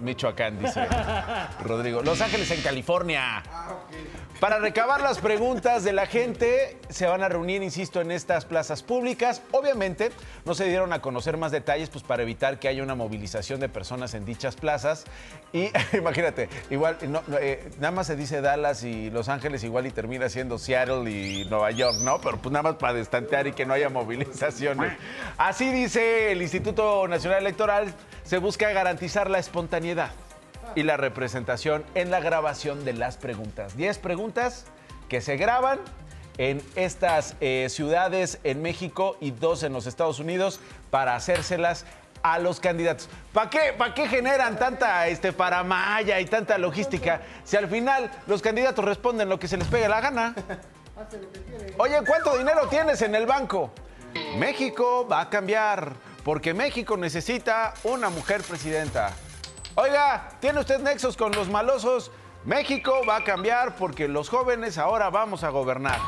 [0.00, 0.86] Michoacán, dice
[1.64, 2.02] Rodrigo.
[2.02, 3.42] Los Ángeles en California.
[4.44, 8.82] Para recabar las preguntas de la gente, se van a reunir, insisto, en estas plazas
[8.82, 9.40] públicas.
[9.52, 10.10] Obviamente,
[10.44, 13.70] no se dieron a conocer más detalles, pues para evitar que haya una movilización de
[13.70, 15.06] personas en dichas plazas.
[15.54, 16.98] Y imagínate, igual,
[17.40, 21.46] eh, nada más se dice Dallas y Los Ángeles, igual y termina siendo Seattle y
[21.46, 22.20] Nueva York, ¿no?
[22.20, 24.92] Pero pues nada más para destantear y que no haya movilizaciones.
[25.38, 30.10] Así dice el Instituto Nacional Electoral, se busca garantizar la espontaneidad
[30.74, 33.76] y la representación en la grabación de las preguntas.
[33.76, 34.66] 10 preguntas
[35.08, 35.80] que se graban
[36.38, 40.60] en estas eh, ciudades en México y dos en los Estados Unidos
[40.90, 41.84] para hacérselas
[42.22, 43.08] a los candidatos.
[43.32, 48.40] ¿Para qué, ¿Para qué generan tanta este, paramaya y tanta logística si al final los
[48.40, 50.34] candidatos responden lo que se les pegue la gana?
[51.76, 53.70] Oye, ¿cuánto dinero tienes en el banco?
[54.38, 55.92] México va a cambiar
[56.24, 59.12] porque México necesita una mujer presidenta.
[59.76, 62.12] Oiga, ¿tiene usted nexos con los malosos?
[62.44, 65.98] México va a cambiar porque los jóvenes ahora vamos a gobernar.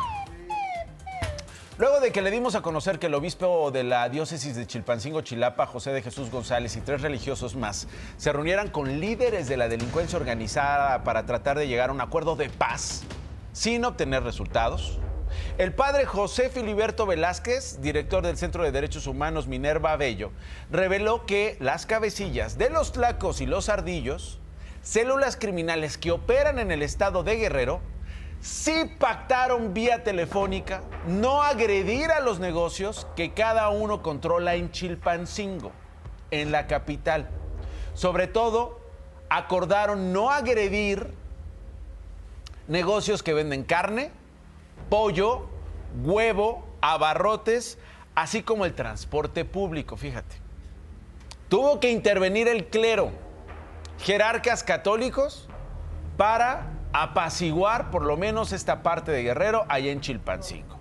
[1.76, 5.22] Luego de que le dimos a conocer que el obispo de la diócesis de Chilpancingo,
[5.22, 9.66] Chilapa, José de Jesús González y tres religiosos más se reunieran con líderes de la
[9.66, 13.02] delincuencia organizada para tratar de llegar a un acuerdo de paz
[13.52, 15.00] sin obtener resultados,
[15.58, 20.32] el padre José Filiberto Velázquez, director del Centro de Derechos Humanos Minerva Bello,
[20.70, 24.38] reveló que las cabecillas de los tlacos y los ardillos,
[24.82, 27.80] células criminales que operan en el estado de Guerrero,
[28.40, 35.72] sí pactaron vía telefónica no agredir a los negocios que cada uno controla en Chilpancingo,
[36.30, 37.28] en la capital.
[37.94, 38.80] Sobre todo,
[39.28, 41.08] acordaron no agredir
[42.68, 44.10] negocios que venden carne,
[44.88, 45.46] pollo,
[46.02, 47.78] huevo, abarrotes,
[48.14, 50.36] así como el transporte público, fíjate.
[51.48, 53.10] Tuvo que intervenir el clero,
[54.00, 55.48] jerarcas católicos,
[56.16, 60.76] para apaciguar por lo menos esta parte de Guerrero allá en Chilpancingo.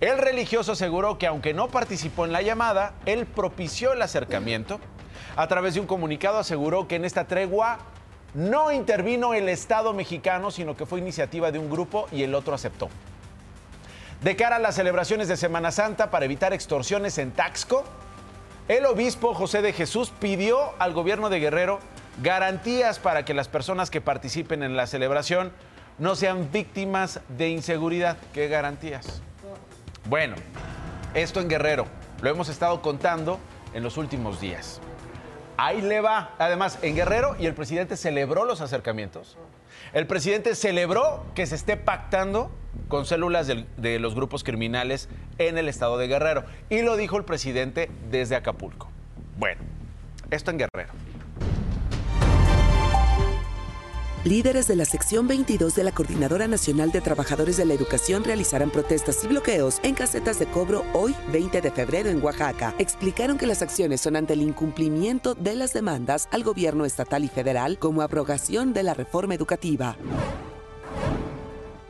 [0.00, 4.80] El religioso aseguró que aunque no participó en la llamada, él propició el acercamiento.
[5.36, 7.78] A través de un comunicado aseguró que en esta tregua
[8.34, 12.54] no intervino el Estado mexicano, sino que fue iniciativa de un grupo y el otro
[12.54, 12.88] aceptó.
[14.24, 17.84] De cara a las celebraciones de Semana Santa para evitar extorsiones en Taxco,
[18.68, 21.78] el obispo José de Jesús pidió al gobierno de Guerrero
[22.22, 25.52] garantías para que las personas que participen en la celebración
[25.98, 28.16] no sean víctimas de inseguridad.
[28.32, 29.20] ¿Qué garantías?
[30.08, 30.36] Bueno,
[31.12, 31.84] esto en Guerrero
[32.22, 33.38] lo hemos estado contando
[33.74, 34.80] en los últimos días.
[35.58, 36.30] Ahí le va.
[36.38, 39.36] Además, en Guerrero y el presidente celebró los acercamientos.
[39.92, 42.50] El presidente celebró que se esté pactando
[42.88, 46.44] con células de los grupos criminales en el estado de Guerrero.
[46.70, 48.90] Y lo dijo el presidente desde Acapulco.
[49.38, 49.60] Bueno,
[50.30, 50.92] esto en Guerrero.
[54.24, 58.70] Líderes de la sección 22 de la Coordinadora Nacional de Trabajadores de la Educación realizarán
[58.70, 62.74] protestas y bloqueos en casetas de cobro hoy, 20 de febrero, en Oaxaca.
[62.78, 67.28] Explicaron que las acciones son ante el incumplimiento de las demandas al gobierno estatal y
[67.28, 69.98] federal como abrogación de la reforma educativa.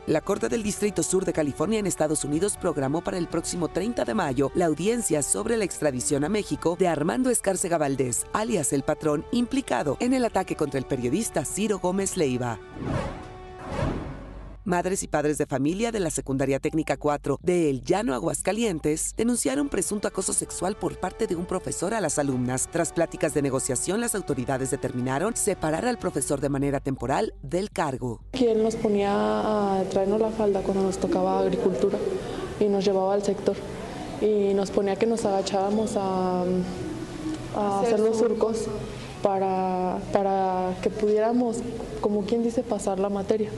[0.07, 4.05] La Corte del Distrito Sur de California en Estados Unidos programó para el próximo 30
[4.05, 8.83] de mayo la audiencia sobre la extradición a México de Armando Escárcega Valdés, alias el
[8.83, 12.59] patrón, implicado en el ataque contra el periodista Ciro Gómez Leiva.
[14.65, 19.69] Madres y padres de familia de la Secundaria Técnica 4 de El Llano Aguascalientes denunciaron
[19.69, 22.67] presunto acoso sexual por parte de un profesor a las alumnas.
[22.71, 28.21] Tras pláticas de negociación, las autoridades determinaron separar al profesor de manera temporal del cargo.
[28.31, 31.99] Quien nos ponía a traernos la falda cuando nos tocaba agricultura
[32.59, 33.55] y nos llevaba al sector.
[34.19, 36.43] Y nos ponía que nos agachábamos a,
[37.55, 38.65] a hacer los surcos
[39.21, 41.57] para, para que pudiéramos,
[42.01, 43.51] como quien dice, pasar la materia.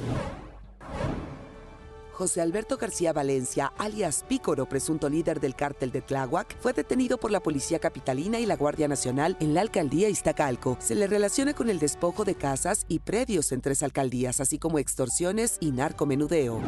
[2.18, 7.30] José Alberto García Valencia, alias Pícoro, presunto líder del cártel de Tláhuac, fue detenido por
[7.30, 10.78] la Policía Capitalina y la Guardia Nacional en la alcaldía Iztacalco.
[10.80, 14.80] Se le relaciona con el despojo de casas y predios en tres alcaldías, así como
[14.80, 16.60] extorsiones y narcomenudeo.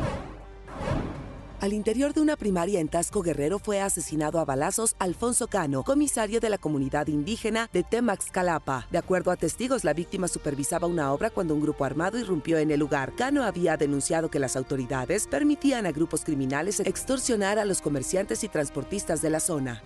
[1.62, 6.40] Al interior de una primaria en Tasco Guerrero fue asesinado a balazos Alfonso Cano, comisario
[6.40, 8.88] de la comunidad indígena de Temaxcalapa.
[8.90, 12.72] De acuerdo a testigos, la víctima supervisaba una obra cuando un grupo armado irrumpió en
[12.72, 13.14] el lugar.
[13.14, 18.48] Cano había denunciado que las autoridades permitían a grupos criminales extorsionar a los comerciantes y
[18.48, 19.84] transportistas de la zona.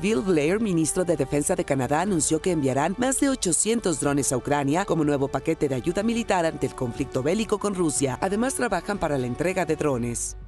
[0.00, 4.38] Bill Blair, ministro de Defensa de Canadá, anunció que enviarán más de 800 drones a
[4.38, 8.18] Ucrania como nuevo paquete de ayuda militar ante el conflicto bélico con Rusia.
[8.22, 10.38] Además, trabajan para la entrega de drones.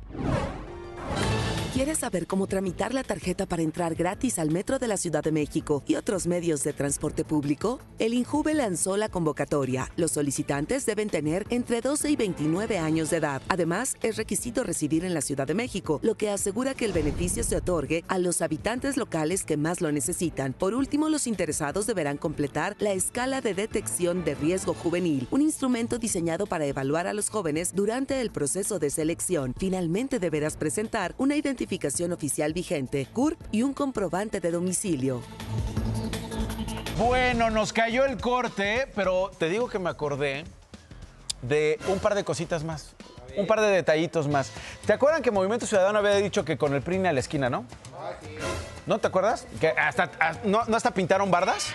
[1.72, 5.32] ¿Quieres saber cómo tramitar la tarjeta para entrar gratis al Metro de la Ciudad de
[5.32, 7.80] México y otros medios de transporte público?
[7.98, 9.90] El INJUVE lanzó la convocatoria.
[9.96, 13.40] Los solicitantes deben tener entre 12 y 29 años de edad.
[13.48, 17.42] Además, es requisito residir en la Ciudad de México, lo que asegura que el beneficio
[17.42, 20.52] se otorgue a los habitantes locales que más lo necesitan.
[20.52, 25.96] Por último, los interesados deberán completar la escala de detección de riesgo juvenil, un instrumento
[25.96, 29.54] diseñado para evaluar a los jóvenes durante el proceso de selección.
[29.56, 35.22] Finalmente deberás presentar una identificación oficial vigente, CURP y un comprobante de domicilio.
[36.98, 40.44] Bueno, nos cayó el corte, pero te digo que me acordé
[41.42, 42.94] de un par de cositas más.
[43.36, 44.50] Un par de detallitos más.
[44.86, 47.64] ¿Te acuerdan que Movimiento Ciudadano había dicho que con el PRI a la esquina, no?
[48.86, 49.46] ¿No te acuerdas?
[49.58, 51.68] Que hasta, a- no, ¿no hasta pintaron bardas?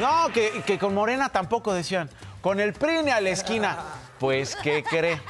[0.00, 2.10] No, que, que con Morena tampoco decían.
[2.40, 3.78] Con el PRI a la esquina.
[4.18, 5.20] Pues, ¿qué cree?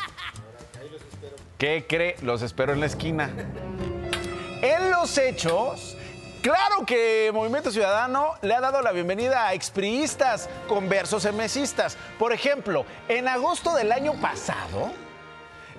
[1.58, 2.16] ¿Qué cree?
[2.22, 3.30] Los espero en la esquina.
[4.62, 5.96] En los hechos,
[6.40, 11.98] Claro que Movimiento Ciudadano le ha dado la bienvenida a expriistas, conversos emesistas.
[12.16, 14.92] Por ejemplo, en agosto del año pasado,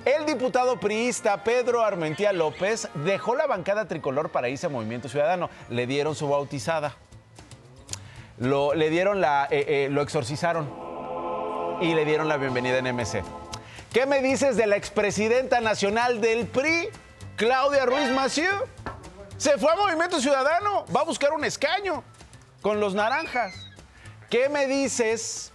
[0.03, 5.49] el diputado priista Pedro Armentía López dejó la bancada tricolor para irse a Movimiento Ciudadano.
[5.69, 6.97] Le dieron su bautizada.
[8.37, 10.69] Lo, le dieron la, eh, eh, lo exorcizaron
[11.81, 13.23] y le dieron la bienvenida en MC.
[13.93, 16.89] ¿Qué me dices de la expresidenta nacional del PRI,
[17.39, 18.52] Claudia Ruiz Massieu?
[19.38, 22.04] Se fue a Movimiento Ciudadano, va a buscar un escaño
[22.62, 23.56] con los naranjas.
[24.30, 25.54] ¿Qué me dices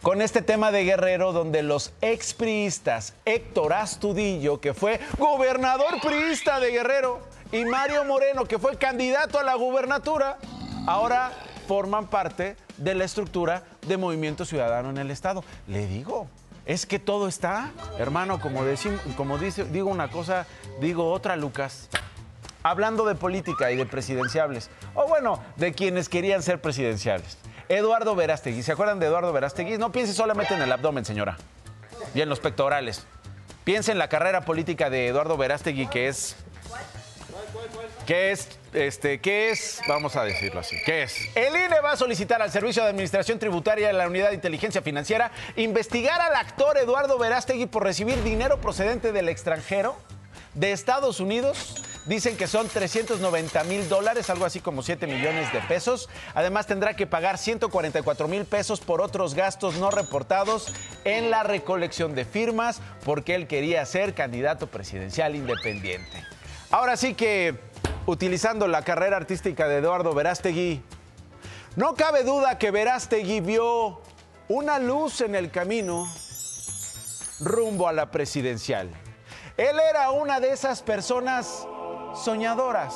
[0.00, 6.70] con este tema de Guerrero donde los expriistas Héctor Astudillo, que fue gobernador priista de
[6.70, 7.20] Guerrero,
[7.52, 10.38] y Mario Moreno, que fue candidato a la gubernatura,
[10.86, 11.30] ahora
[11.66, 15.44] forman parte de la estructura de Movimiento Ciudadano en el Estado?
[15.66, 16.26] Le digo,
[16.68, 20.46] es que todo está, hermano, como, decimos, como digo una cosa,
[20.80, 21.88] digo otra, Lucas.
[22.62, 27.38] Hablando de política y de presidenciables, o bueno, de quienes querían ser presidenciables.
[27.70, 29.78] Eduardo Verástegui, ¿se acuerdan de Eduardo Verástegui?
[29.78, 31.38] No piense solamente en el abdomen, señora,
[32.14, 33.06] y en los pectorales.
[33.64, 36.36] Piense en la carrera política de Eduardo Verástegui, que es
[38.06, 38.57] ¿Qué es?
[38.72, 39.80] Este, ¿Qué es?
[39.88, 40.76] Vamos a decirlo así.
[40.84, 41.28] ¿Qué es?
[41.34, 44.82] El INE va a solicitar al Servicio de Administración Tributaria de la Unidad de Inteligencia
[44.82, 49.96] Financiera investigar al actor Eduardo Verástegui por recibir dinero procedente del extranjero
[50.54, 51.82] de Estados Unidos.
[52.06, 56.08] Dicen que son 390 mil dólares, algo así como 7 millones de pesos.
[56.34, 60.72] Además tendrá que pagar 144 mil pesos por otros gastos no reportados
[61.04, 66.24] en la recolección de firmas porque él quería ser candidato presidencial independiente.
[66.70, 67.54] Ahora sí que,
[68.08, 70.82] utilizando la carrera artística de Eduardo Verástegui,
[71.76, 74.00] no cabe duda que Verástegui vio
[74.48, 76.10] una luz en el camino
[77.40, 78.88] rumbo a la presidencial.
[79.58, 81.66] Él era una de esas personas
[82.14, 82.94] soñadoras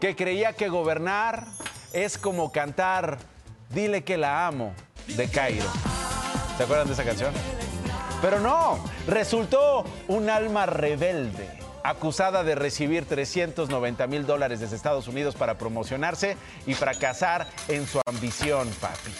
[0.00, 1.46] que creía que gobernar
[1.92, 3.18] es como cantar
[3.68, 4.74] Dile que la amo
[5.06, 5.70] de Cairo.
[6.58, 7.32] ¿Se acuerdan de esa canción?
[8.20, 15.34] Pero no, resultó un alma rebelde, acusada de recibir 390 mil dólares desde Estados Unidos
[15.34, 19.12] para promocionarse y fracasar en su ambición, papi.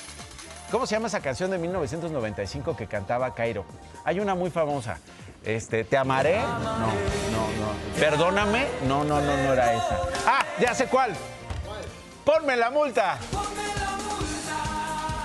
[0.70, 3.66] ¿Cómo se llama esa canción de 1995 que cantaba Cairo?
[4.04, 4.98] Hay una muy famosa.
[5.44, 6.38] Este, ¿te amaré?
[6.38, 7.98] No, no, no.
[7.98, 8.66] Perdóname.
[8.86, 10.00] No, no, no, no era esa.
[10.26, 11.12] Ah, ya sé cuál.
[12.24, 13.18] Ponme la multa.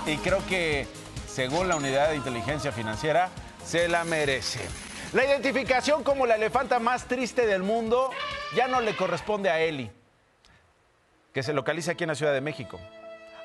[0.06, 0.86] Y creo que,
[1.28, 3.30] según la unidad de inteligencia financiera,
[3.65, 4.60] se la merece.
[5.13, 8.10] La identificación como la elefanta más triste del mundo
[8.56, 9.89] ya no le corresponde a Eli,
[11.34, 12.78] que se localiza aquí en la Ciudad de México.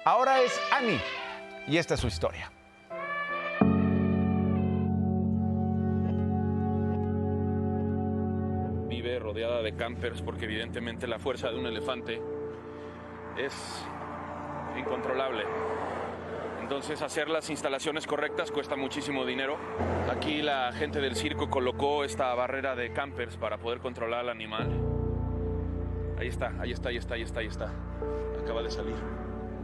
[0.05, 1.01] Ahora es Annie
[1.69, 2.51] y esta es su historia.
[8.89, 12.21] Vive rodeada de campers porque evidentemente la fuerza de un elefante
[13.39, 13.55] es
[14.77, 15.45] incontrolable.
[16.73, 19.59] Entonces hacer las instalaciones correctas cuesta muchísimo dinero.
[20.11, 24.71] Aquí la gente del circo colocó esta barrera de campers para poder controlar al animal.
[26.19, 27.73] Ahí está, ahí está, ahí está, ahí está, ahí está.
[28.43, 28.95] Acaba de salir.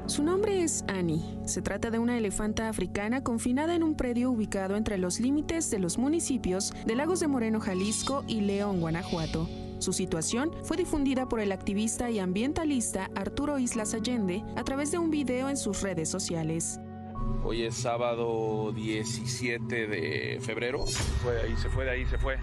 [0.05, 1.39] Su nombre es Annie.
[1.47, 5.79] Se trata de una elefanta africana confinada en un predio ubicado entre los límites de
[5.79, 9.49] los municipios de Lagos de Moreno, Jalisco y León, Guanajuato.
[9.79, 14.99] Su situación fue difundida por el activista y ambientalista Arturo Islas Allende a través de
[14.99, 16.79] un video en sus redes sociales.
[17.51, 20.87] Hoy es sábado 17 de febrero.
[20.87, 22.37] Se fue de ahí, se fue de ahí, se fue.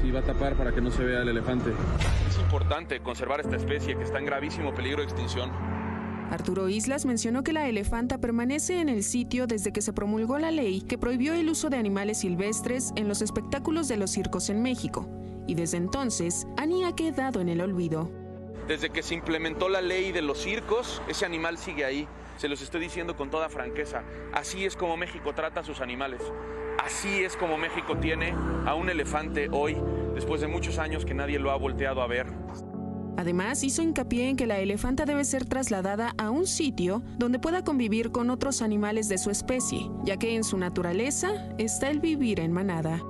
[0.00, 1.72] Sí, va a tapar para que no se vea el elefante.
[2.26, 5.50] Es importante conservar esta especie que está en gravísimo peligro de extinción.
[6.30, 10.52] Arturo Islas mencionó que la elefanta permanece en el sitio desde que se promulgó la
[10.52, 14.62] ley que prohibió el uso de animales silvestres en los espectáculos de los circos en
[14.62, 15.06] México.
[15.46, 18.23] Y desde entonces, Annie ha quedado en el olvido.
[18.66, 22.08] Desde que se implementó la ley de los circos, ese animal sigue ahí.
[22.38, 24.02] Se los estoy diciendo con toda franqueza.
[24.32, 26.22] Así es como México trata a sus animales.
[26.82, 28.34] Así es como México tiene
[28.66, 29.76] a un elefante hoy,
[30.14, 32.26] después de muchos años que nadie lo ha volteado a ver.
[33.16, 37.62] Además, hizo hincapié en que la elefanta debe ser trasladada a un sitio donde pueda
[37.62, 42.40] convivir con otros animales de su especie, ya que en su naturaleza está el vivir
[42.40, 43.00] en manada.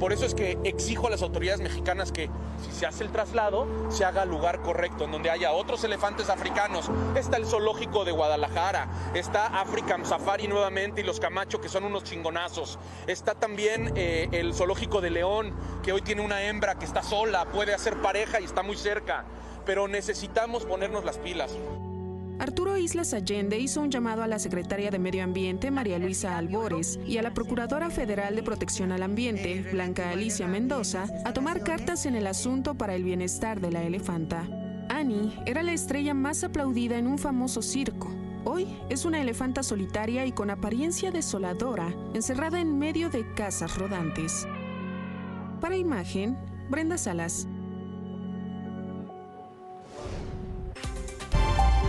[0.00, 2.28] Por eso es que exijo a las autoridades mexicanas que
[2.64, 6.28] si se hace el traslado, se haga al lugar correcto, en donde haya otros elefantes
[6.28, 6.90] africanos.
[7.14, 12.04] Está el zoológico de Guadalajara, está African Safari nuevamente y los Camacho, que son unos
[12.04, 12.78] chingonazos.
[13.06, 17.46] Está también eh, el zoológico de León, que hoy tiene una hembra que está sola,
[17.46, 19.24] puede hacer pareja y está muy cerca.
[19.64, 21.56] Pero necesitamos ponernos las pilas.
[22.42, 26.98] Arturo Islas Allende hizo un llamado a la secretaria de Medio Ambiente, María Luisa Albores,
[27.06, 32.04] y a la Procuradora Federal de Protección al Ambiente, Blanca Alicia Mendoza, a tomar cartas
[32.04, 34.48] en el asunto para el bienestar de la elefanta.
[34.88, 38.10] Annie era la estrella más aplaudida en un famoso circo.
[38.44, 44.48] Hoy es una elefanta solitaria y con apariencia desoladora, encerrada en medio de casas rodantes.
[45.60, 46.36] Para imagen,
[46.68, 47.46] Brenda Salas.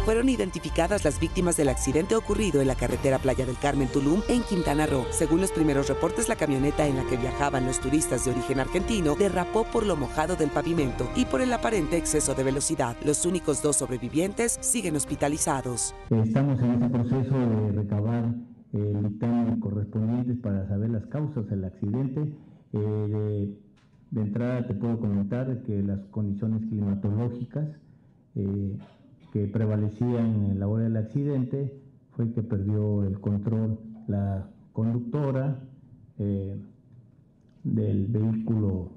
[0.06, 4.42] Fueron identificadas las víctimas del accidente ocurrido en la carretera Playa del Carmen Tulum en
[4.42, 5.06] Quintana Roo.
[5.12, 9.16] Según los primeros reportes, la camioneta en la que viajaban los turistas de origen argentino
[9.16, 12.98] derrapó por lo mojado del pavimento y por el aparente exceso de velocidad.
[13.06, 15.96] Los únicos dos sobrevivientes siguen hospitalizados.
[16.10, 18.36] Estamos en este proceso de recabar
[18.74, 22.20] el dictamen correspondiente para saber las causas del accidente.
[22.74, 23.58] Eh, de,
[24.12, 27.70] de, entrada te puedo comentar que las condiciones climatológicas
[28.36, 28.78] eh,
[29.34, 31.74] que prevalecían en la hora del accidente
[32.12, 35.60] fue que perdió el control la conductora
[36.20, 36.56] eh,
[37.64, 38.92] del vehículo.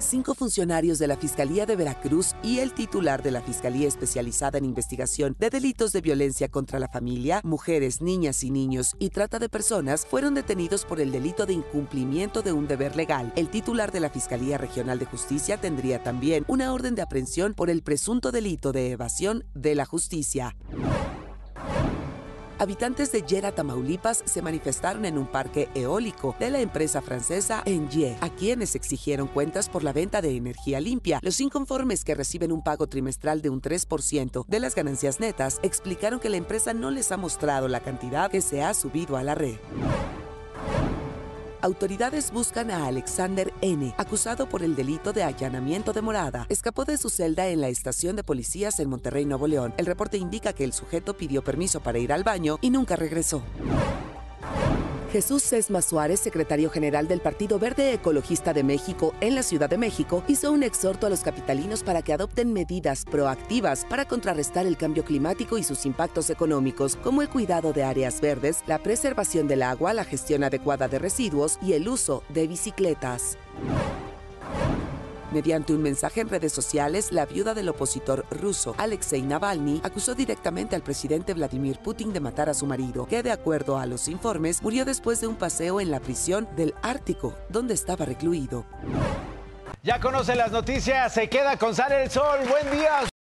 [0.00, 4.64] Cinco funcionarios de la Fiscalía de Veracruz y el titular de la Fiscalía Especializada en
[4.64, 9.48] Investigación de Delitos de Violencia contra la Familia, Mujeres, Niñas y Niños y Trata de
[9.48, 13.32] Personas fueron detenidos por el delito de incumplimiento de un deber legal.
[13.34, 17.68] El titular de la Fiscalía Regional de Justicia tendría también una orden de aprehensión por
[17.68, 20.56] el presunto delito de evasión de la justicia.
[22.60, 28.16] Habitantes de Yera, Tamaulipas, se manifestaron en un parque eólico de la empresa francesa Engie,
[28.20, 31.20] a quienes exigieron cuentas por la venta de energía limpia.
[31.22, 36.18] Los inconformes que reciben un pago trimestral de un 3% de las ganancias netas explicaron
[36.18, 39.36] que la empresa no les ha mostrado la cantidad que se ha subido a la
[39.36, 39.56] red.
[41.60, 46.46] Autoridades buscan a Alexander N., acusado por el delito de allanamiento de morada.
[46.48, 49.74] Escapó de su celda en la estación de policías en Monterrey, Nuevo León.
[49.76, 53.42] El reporte indica que el sujeto pidió permiso para ir al baño y nunca regresó.
[55.10, 59.78] Jesús Sesma Suárez, secretario general del Partido Verde Ecologista de México en la Ciudad de
[59.78, 64.76] México, hizo un exhorto a los capitalinos para que adopten medidas proactivas para contrarrestar el
[64.76, 69.62] cambio climático y sus impactos económicos, como el cuidado de áreas verdes, la preservación del
[69.62, 73.38] agua, la gestión adecuada de residuos y el uso de bicicletas.
[75.30, 80.74] Mediante un mensaje en redes sociales, la viuda del opositor ruso Alexei Navalny acusó directamente
[80.74, 84.62] al presidente Vladimir Putin de matar a su marido, que de acuerdo a los informes
[84.62, 88.64] murió después de un paseo en la prisión del Ártico, donde estaba recluido.
[89.82, 92.38] Ya conoce las noticias, se queda con Sale el Sol.
[92.48, 93.17] Buen día.